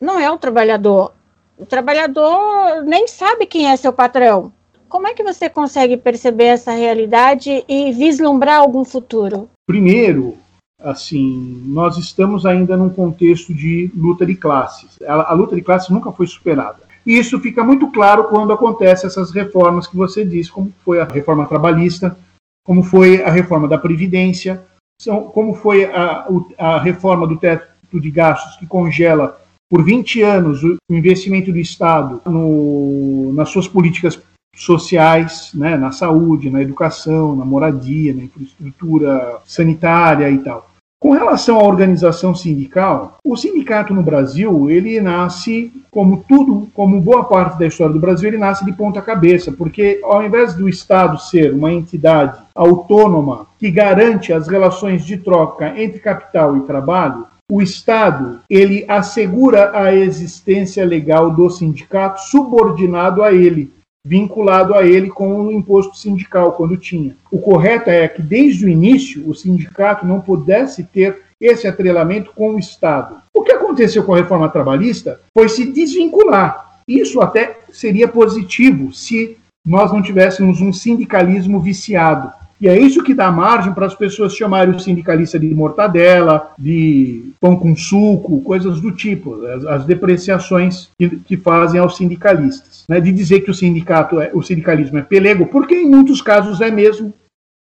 [0.00, 1.12] Não é o trabalhador.
[1.58, 4.52] O trabalhador nem sabe quem é seu patrão.
[4.88, 9.50] Como é que você consegue perceber essa realidade e vislumbrar algum futuro?
[9.66, 10.36] Primeiro,
[10.80, 14.96] assim, nós estamos ainda num contexto de luta de classes.
[15.02, 16.78] A, a luta de classes nunca foi superada.
[17.04, 21.04] E isso fica muito claro quando acontecem essas reformas que você disse, como foi a
[21.04, 22.16] reforma trabalhista,
[22.64, 24.62] como foi a reforma da Previdência,
[25.00, 26.26] são, como foi a,
[26.58, 32.20] a reforma do teto de gastos que congela por 20 anos o investimento do Estado
[32.26, 34.20] no, nas suas políticas
[34.56, 40.67] sociais, né, na saúde, na educação, na moradia, na infraestrutura sanitária e tal.
[41.00, 47.22] Com relação à organização sindical, o sindicato no Brasil, ele nasce, como tudo, como boa
[47.22, 51.16] parte da história do Brasil, ele nasce de ponta cabeça, porque ao invés do Estado
[51.20, 57.62] ser uma entidade autônoma que garante as relações de troca entre capital e trabalho, o
[57.62, 63.72] Estado ele assegura a existência legal do sindicato subordinado a ele,
[64.08, 67.14] vinculado a ele com o imposto sindical, quando tinha.
[67.30, 72.54] O correto é que, desde o início, o sindicato não pudesse ter esse atrelamento com
[72.54, 73.16] o Estado.
[73.34, 76.80] O que aconteceu com a reforma trabalhista foi se desvincular.
[76.88, 82.32] Isso até seria positivo se nós não tivéssemos um sindicalismo viciado.
[82.60, 87.32] E é isso que dá margem para as pessoas chamarem o sindicalista de mortadela, de
[87.40, 92.84] pão com suco, coisas do tipo, as, as depreciações que, que, fazem aos sindicalistas.
[92.88, 96.60] Né, de dizer que o sindicato é, o sindicalismo é pelego, porque em muitos casos
[96.60, 97.14] é mesmo.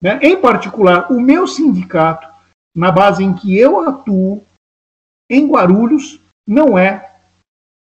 [0.02, 0.18] Né?
[0.22, 2.26] Em particular, o meu sindicato,
[2.74, 4.42] na base em que eu atuo,
[5.30, 7.12] em Guarulhos, não é.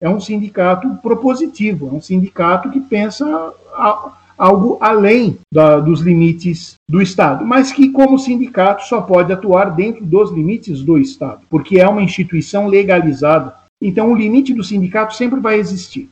[0.02, 3.26] É um sindicato propositivo, é um sindicato que pensa
[3.74, 9.76] a, algo além da, dos limites do Estado, mas que, como sindicato, só pode atuar
[9.76, 13.54] dentro dos limites do Estado, porque é uma instituição legalizada.
[13.82, 16.08] Então, o limite do sindicato sempre vai existir.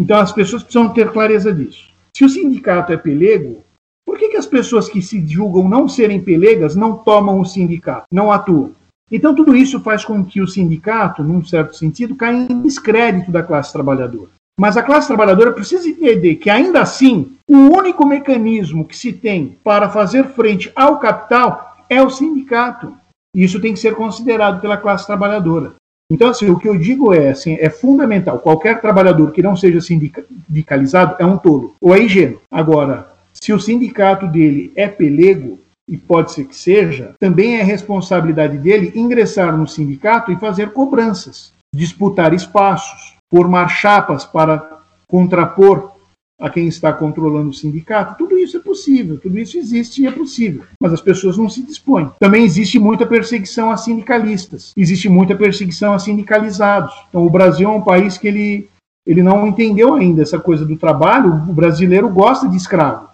[0.00, 1.90] Então, as pessoas precisam ter clareza disso.
[2.16, 3.62] Se o sindicato é pelego,
[4.06, 8.06] por que, que as pessoas que se julgam não serem pelegas não tomam o sindicato,
[8.10, 8.72] não atuam?
[9.12, 13.42] Então, tudo isso faz com que o sindicato, num certo sentido, caia em descrédito da
[13.42, 14.30] classe trabalhadora.
[14.58, 19.56] Mas a classe trabalhadora precisa entender que, ainda assim, o único mecanismo que se tem
[19.62, 22.92] para fazer frente ao capital é o sindicato.
[23.32, 25.74] Isso tem que ser considerado pela classe trabalhadora.
[26.10, 28.40] Então, assim, o que eu digo é, assim, é fundamental.
[28.40, 32.40] Qualquer trabalhador que não seja sindicalizado é um tolo ou é ingênuo.
[32.50, 38.58] Agora, se o sindicato dele é pelego, e pode ser que seja, também é responsabilidade
[38.58, 45.92] dele ingressar no sindicato e fazer cobranças, disputar espaços, formar chapas para contrapor
[46.40, 50.10] a quem está controlando o sindicato, tudo isso é possível, tudo isso existe e é
[50.10, 52.10] possível, mas as pessoas não se dispõem.
[52.20, 56.94] Também existe muita perseguição a sindicalistas, existe muita perseguição a sindicalizados.
[57.08, 58.68] Então o Brasil é um país que ele,
[59.04, 63.07] ele não entendeu ainda essa coisa do trabalho, o brasileiro gosta de escravo.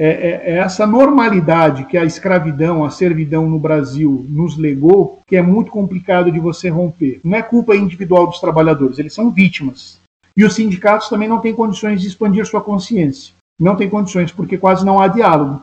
[0.00, 5.34] É, é, é essa normalidade que a escravidão, a servidão no Brasil nos legou, que
[5.34, 7.20] é muito complicado de você romper.
[7.24, 9.98] Não é culpa individual dos trabalhadores, eles são vítimas
[10.38, 13.34] e os sindicatos também não têm condições de expandir sua consciência.
[13.60, 15.60] Não tem condições, porque quase não há diálogo.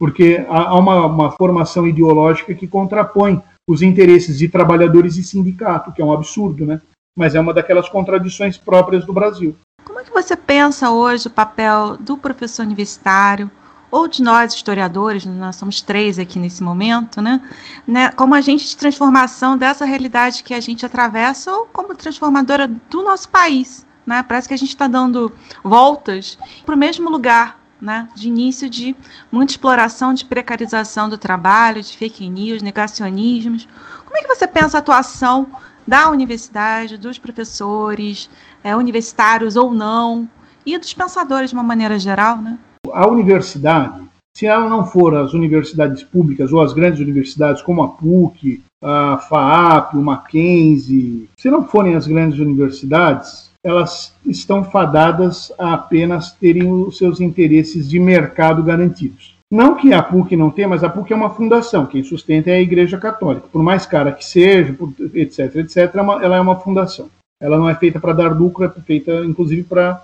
[0.00, 6.00] Porque há uma, uma formação ideológica que contrapõe os interesses de trabalhadores e sindicato, que
[6.00, 6.80] é um absurdo, né?
[7.14, 9.54] Mas é uma daquelas contradições próprias do Brasil.
[9.84, 13.50] Como é que você pensa hoje o papel do professor universitário,
[13.94, 17.40] ou de nós historiadores, nós somos três aqui nesse momento, né,
[17.86, 23.04] né, como agente de transformação dessa realidade que a gente atravessa ou como transformadora do
[23.04, 23.86] nosso país?
[24.04, 24.20] Né?
[24.24, 28.08] Parece que a gente está dando voltas para o mesmo lugar, né?
[28.16, 28.96] de início de
[29.30, 33.68] muita exploração, de precarização do trabalho, de fake news, negacionismos.
[34.04, 35.46] Como Como é que você pensa a atuação
[35.86, 38.28] da universidade, dos professores,
[38.64, 40.28] é, universitários ou não,
[40.66, 42.58] e dos pensadores de uma maneira geral, né?
[42.92, 44.02] A universidade,
[44.36, 49.18] se ela não for as universidades públicas ou as grandes universidades como a PUC, a
[49.18, 56.70] FAAP, o Mackenzie, se não forem as grandes universidades, elas estão fadadas a apenas terem
[56.70, 59.34] os seus interesses de mercado garantidos.
[59.50, 62.54] Não que a PUC não tenha, mas a PUC é uma fundação, quem sustenta é
[62.54, 63.46] a Igreja Católica.
[63.50, 64.76] Por mais cara que seja,
[65.14, 67.08] etc, etc, é ela é uma fundação.
[67.40, 70.00] Ela não é feita para dar lucro, é feita inclusive para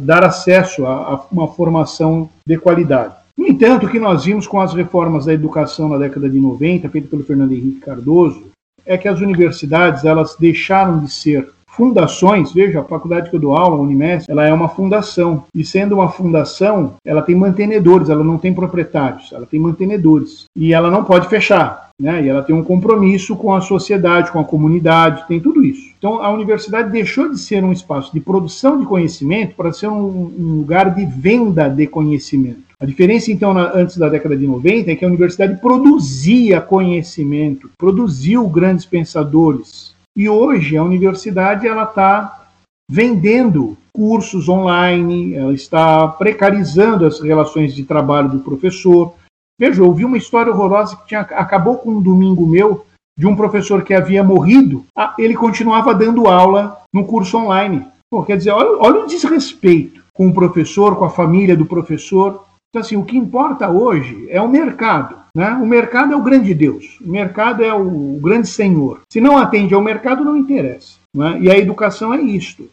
[0.00, 3.14] dar acesso a, a uma formação de qualidade.
[3.36, 6.88] No entanto, o que nós vimos com as reformas da educação na década de 90,
[6.88, 8.50] feita pelo Fernando Henrique Cardoso,
[8.84, 13.56] é que as universidades elas deixaram de ser fundações, veja, a faculdade que eu dou
[13.56, 15.44] aula, a Unimestre, ela é uma fundação.
[15.54, 20.44] E sendo uma fundação, ela tem mantenedores, ela não tem proprietários, ela tem mantenedores.
[20.54, 21.90] E ela não pode fechar.
[21.98, 22.24] Né?
[22.24, 25.90] E ela tem um compromisso com a sociedade, com a comunidade, tem tudo isso.
[25.98, 30.32] Então, a universidade deixou de ser um espaço de produção de conhecimento para ser um,
[30.38, 32.70] um lugar de venda de conhecimento.
[32.80, 37.68] A diferença, então, na, antes da década de 90 é que a universidade produzia conhecimento,
[37.76, 42.46] produziu grandes pensadores, e hoje a universidade ela está
[42.90, 49.14] vendendo cursos online, ela está precarizando as relações de trabalho do professor.
[49.58, 52.86] Veja, eu ouvi uma história horrorosa que tinha, acabou com um domingo meu
[53.18, 54.86] de um professor que havia morrido,
[55.18, 57.86] ele continuava dando aula no curso online.
[58.10, 62.44] Pô, quer dizer, olha, olha o desrespeito com o professor, com a família do professor.
[62.68, 65.19] Então, assim, o que importa hoje é o mercado.
[65.34, 65.50] Né?
[65.52, 69.00] O mercado é o grande Deus, o mercado é o grande Senhor.
[69.12, 70.98] Se não atende ao mercado, não interessa.
[71.14, 71.38] Né?
[71.42, 72.68] E a educação é isto.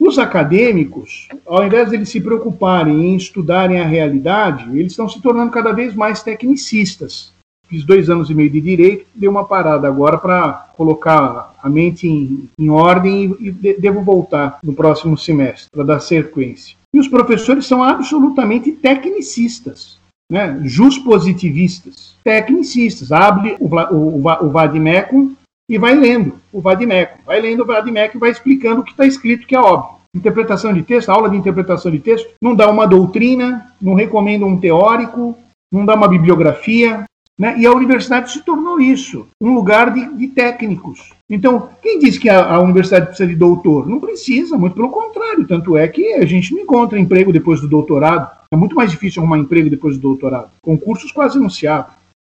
[0.00, 5.20] Os acadêmicos, ao invés de eles se preocuparem em estudarem a realidade, eles estão se
[5.20, 7.32] tornando cada vez mais tecnicistas.
[7.68, 12.08] Fiz dois anos e meio de direito, dei uma parada agora para colocar a mente
[12.08, 16.76] em, em ordem e, e devo voltar no próximo semestre para dar sequência.
[16.92, 20.58] E os professores são absolutamente tecnicistas né,
[21.04, 23.12] positivistas, tecnicistas.
[23.12, 25.34] Abre o, o, o Vadimecum
[25.70, 27.18] e vai lendo o Vadimecum.
[27.24, 30.00] Vai lendo o Vadimecum e vai explicando o que está escrito, que é óbvio.
[30.14, 34.60] Interpretação de texto, aula de interpretação de texto, não dá uma doutrina, não recomenda um
[34.60, 35.38] teórico,
[35.72, 37.04] não dá uma bibliografia,
[37.40, 37.58] né?
[37.58, 41.12] E a universidade se tornou isso, um lugar de, de técnicos.
[41.32, 43.88] Então, quem diz que a, a, universidade precisa de doutor?
[43.88, 45.46] Não precisa, muito pelo contrário.
[45.46, 48.30] Tanto é que a gente não encontra emprego depois do doutorado.
[48.52, 50.50] É muito mais difícil arrumar emprego depois do doutorado.
[50.62, 51.96] Concursos quase não se abrem.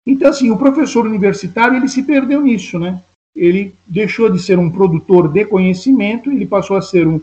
[0.06, 3.00] Então, assim, o professor universitário ele se perdeu nisso, né?
[3.34, 7.18] Ele deixou de ser um produtor de conhecimento, ele passou a ser um,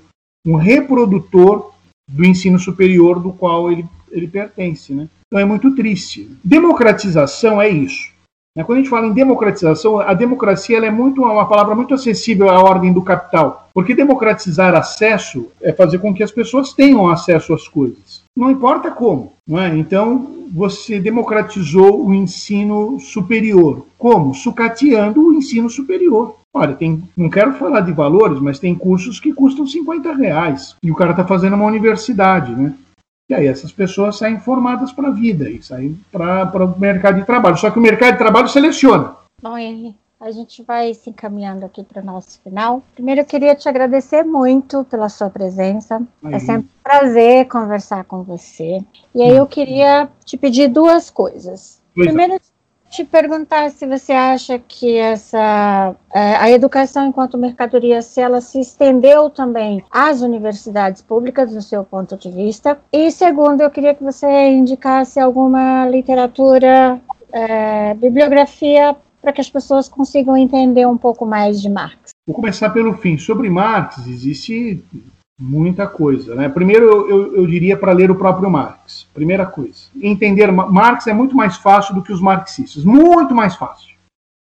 [0.47, 1.71] um reprodutor
[2.09, 5.07] do ensino superior do qual ele, ele pertence, né?
[5.27, 6.31] Então é muito triste.
[6.43, 8.11] Democratização é isso.
[8.59, 8.65] Né?
[8.65, 12.61] Quando a gente fala em democratização, a democracia é muito uma palavra muito acessível à
[12.61, 17.69] ordem do capital, porque democratizar acesso é fazer com que as pessoas tenham acesso às
[17.69, 18.21] coisas.
[18.35, 19.31] Não importa como.
[19.47, 19.75] Não é?
[19.77, 23.85] Então, você democratizou o ensino superior.
[23.97, 24.33] Como?
[24.33, 26.35] Sucateando o ensino superior.
[26.53, 30.75] Olha, tem, não quero falar de valores, mas tem cursos que custam 50 reais.
[30.83, 32.73] E o cara está fazendo uma universidade, né?
[33.29, 37.25] E aí essas pessoas saem formadas para a vida e saem para o mercado de
[37.25, 37.57] trabalho.
[37.57, 39.15] Só que o mercado de trabalho seleciona.
[39.41, 42.83] Bom, Henrique, a gente vai se encaminhando aqui para o nosso final.
[42.95, 46.01] Primeiro, eu queria te agradecer muito pela sua presença.
[46.23, 46.33] Aí.
[46.33, 48.83] É sempre um prazer conversar com você.
[49.13, 51.79] E aí eu queria te pedir duas coisas.
[51.93, 52.09] Pois é.
[52.09, 52.41] Primeiro,
[52.89, 58.59] te perguntar se você acha que essa é, a educação enquanto mercadoria se ela se
[58.59, 64.03] estendeu também às universidades públicas do seu ponto de vista e segundo eu queria que
[64.03, 66.99] você indicasse alguma literatura
[67.31, 72.11] é, bibliografia para que as pessoas consigam entender um pouco mais de Marx.
[72.25, 73.17] Vou começar pelo fim.
[73.17, 74.83] Sobre Marx existe
[75.39, 76.35] muita coisa.
[76.35, 76.49] Né?
[76.49, 79.07] Primeiro, eu, eu, eu diria para ler o próprio Marx.
[79.13, 79.87] Primeira coisa.
[80.01, 82.83] Entender Marx é muito mais fácil do que os marxistas.
[82.83, 83.95] Muito mais fácil.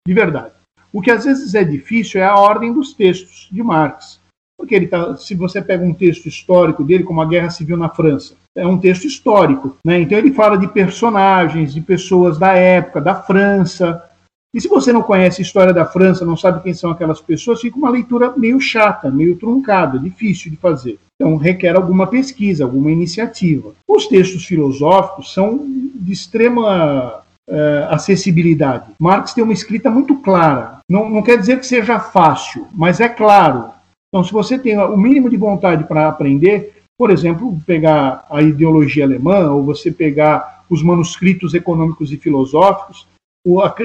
[0.06, 0.52] De verdade.
[0.92, 4.20] O que às vezes é difícil é a ordem dos textos de Marx.
[4.56, 7.88] Porque ele tá, se você pega um texto histórico dele, como a Guerra Civil na
[7.88, 9.76] França, é um texto histórico.
[9.84, 10.00] Né?
[10.00, 14.08] Então ele fala de personagens, de pessoas da época, da França,
[14.54, 17.60] e se você não conhece a história da França, não sabe quem são aquelas pessoas,
[17.60, 20.96] fica uma leitura meio chata, meio truncada, difícil de fazer.
[21.20, 23.72] Então requer alguma pesquisa, alguma iniciativa.
[23.88, 25.60] Os textos filosóficos são
[25.94, 28.92] de extrema uh, acessibilidade.
[28.98, 30.78] Marx tem uma escrita muito clara.
[30.88, 33.70] Não, não quer dizer que seja fácil, mas é claro.
[34.08, 39.04] Então, se você tem o mínimo de vontade para aprender, por exemplo, pegar a ideologia
[39.04, 43.06] alemã, ou você pegar os manuscritos econômicos e filosóficos,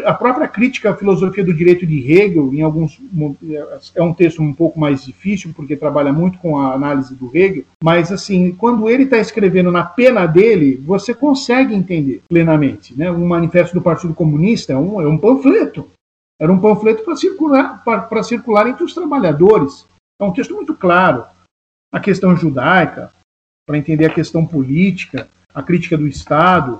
[0.05, 2.97] a própria crítica à filosofia do direito de Hegel, em alguns
[3.93, 7.65] é um texto um pouco mais difícil porque trabalha muito com a análise do Hegel,
[7.83, 13.11] mas assim, quando ele está escrevendo na pena dele, você consegue entender plenamente, né?
[13.11, 15.89] Um manifesto do Partido Comunista é um, é um panfleto,
[16.39, 19.85] era um panfleto para circular para circular entre os trabalhadores.
[20.21, 21.25] É um texto muito claro.
[21.93, 23.11] A questão judaica,
[23.67, 26.79] para entender a questão política, a crítica do Estado,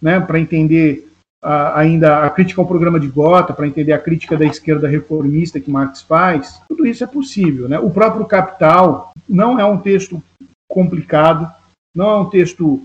[0.00, 0.20] né?
[0.20, 1.11] Para entender
[1.42, 5.70] ainda a crítica ao programa de Gotha, para entender a crítica da esquerda reformista que
[5.70, 7.68] Marx faz, tudo isso é possível.
[7.68, 7.78] Né?
[7.78, 10.22] O próprio Capital não é um texto
[10.70, 11.50] complicado,
[11.94, 12.80] não é um texto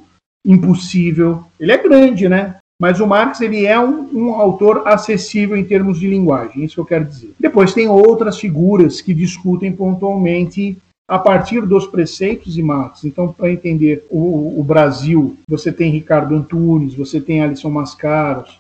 [0.45, 2.55] impossível, ele é grande, né?
[2.79, 6.79] Mas o Marx ele é um, um, autor acessível em termos de linguagem, isso que
[6.79, 7.33] eu quero dizer.
[7.39, 10.77] Depois tem outras figuras que discutem pontualmente
[11.07, 13.05] a partir dos preceitos de Marx.
[13.05, 18.59] Então, para entender o, o, Brasil, você tem Ricardo Antunes, você tem Alisson Mascaros,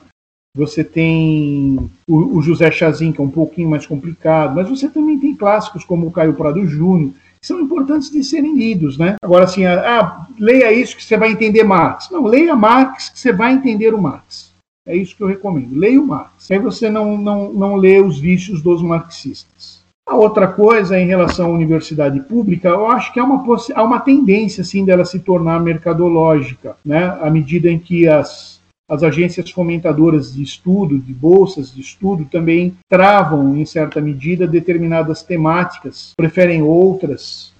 [0.55, 5.19] você tem o, o, José Chazin, que é um pouquinho mais complicado, mas você também
[5.19, 9.17] tem clássicos como o Caio Prado Júnior, que são importantes de serem lidos, né?
[9.21, 12.09] Agora, assim, ah, leia isso que você vai entender Marx.
[12.09, 14.51] Não, leia Marx que você vai entender o Marx.
[14.87, 15.75] É isso que eu recomendo.
[15.75, 16.49] Leia o Marx.
[16.49, 19.76] Aí você não, não, não lê os vícios dos marxistas.
[20.07, 23.43] A outra coisa em relação à universidade pública, eu acho que há uma,
[23.75, 27.17] há uma tendência assim dela se tornar mercadológica, né?
[27.21, 32.73] À medida em que as, as agências fomentadoras de estudo, de bolsas de estudo, também
[32.89, 37.53] travam, em certa medida, determinadas temáticas, preferem outras.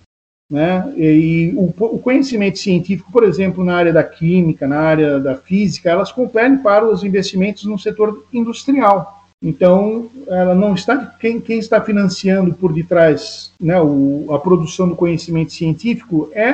[0.50, 0.94] Né?
[0.96, 5.90] E o, o conhecimento científico, por exemplo, na área da química, na área da física,
[5.90, 9.17] elas compelem para os investimentos no setor industrial.
[9.42, 14.96] Então, ela não está quem, quem está financiando por detrás né, o, a produção do
[14.96, 16.52] conhecimento científico é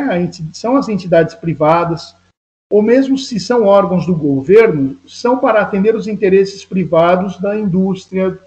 [0.52, 2.14] são as entidades privadas,
[2.70, 8.38] ou mesmo se são órgãos do governo, são para atender os interesses privados da indústria.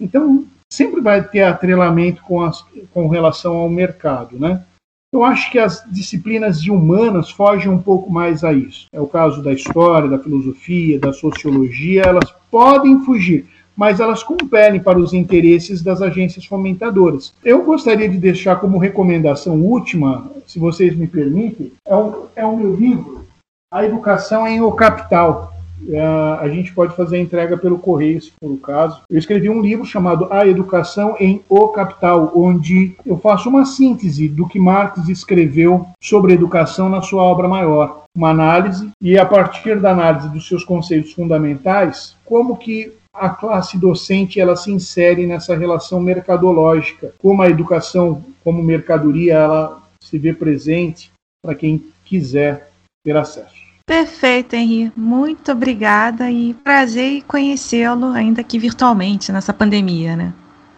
[0.00, 4.64] Então, sempre vai ter atrelamento com, as, com relação ao mercado, né?
[5.12, 8.86] Eu acho que as disciplinas humanas fogem um pouco mais a isso.
[8.92, 14.80] É o caso da história, da filosofia, da sociologia, elas podem fugir mas elas compelem
[14.80, 17.32] para os interesses das agências fomentadoras.
[17.44, 22.56] Eu gostaria de deixar como recomendação última, se vocês me permitem, é o, é o
[22.56, 23.24] meu livro,
[23.72, 25.54] A Educação em O Capital.
[25.88, 29.00] É, a gente pode fazer a entrega pelo correio, se for o caso.
[29.08, 34.28] Eu escrevi um livro chamado A Educação em O Capital, onde eu faço uma síntese
[34.28, 38.02] do que Marx escreveu sobre educação na sua obra maior.
[38.14, 43.76] Uma análise, e a partir da análise dos seus conceitos fundamentais, como que a classe
[43.76, 50.32] docente ela se insere nessa relação mercadológica, como a educação como mercadoria ela se vê
[50.32, 51.10] presente
[51.42, 52.70] para quem quiser
[53.04, 53.60] ter acesso.
[53.86, 54.92] Perfeito, Henri.
[54.96, 60.32] Muito obrigada e prazer conhecê-lo, ainda que virtualmente, nessa pandemia, né?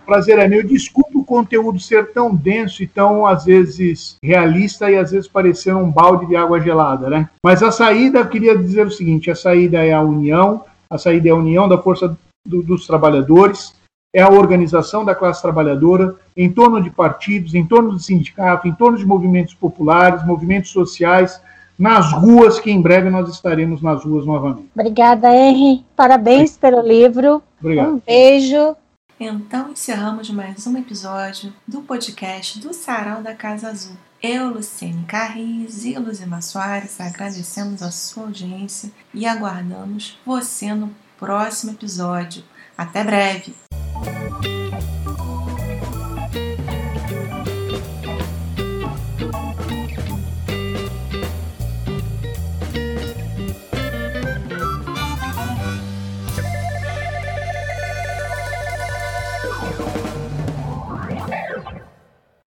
[0.07, 0.67] Prazer é meu.
[0.67, 5.75] Desculpa o conteúdo ser tão denso e tão, às vezes, realista e às vezes parecer
[5.75, 7.29] um balde de água gelada, né?
[7.45, 11.29] Mas a saída, eu queria dizer o seguinte: a saída é a união, a saída
[11.29, 12.15] é a união da força
[12.47, 13.75] do, dos trabalhadores,
[14.15, 18.75] é a organização da classe trabalhadora em torno de partidos, em torno de sindicatos, em
[18.75, 21.41] torno de movimentos populares, movimentos sociais,
[21.79, 24.69] nas ruas, que em breve nós estaremos nas ruas novamente.
[24.75, 25.83] Obrigada, Henry.
[25.97, 27.43] Parabéns pelo livro.
[27.59, 27.95] Obrigado.
[27.95, 28.77] Um beijo.
[29.19, 33.97] Então encerramos mais um episódio do podcast do Sarau da Casa Azul.
[34.23, 41.73] Eu, Luciene Carris e Luzima Soares agradecemos a sua audiência e aguardamos você no próximo
[41.73, 42.45] episódio.
[42.79, 43.53] Até breve!